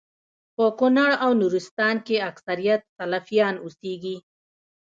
په 0.55 0.65
کونړ 0.79 1.11
او 1.23 1.31
نورستان 1.41 1.95
کي 2.07 2.15
اکثريت 2.29 2.81
سلفيان 2.97 3.55
اوسيږي 3.63 4.17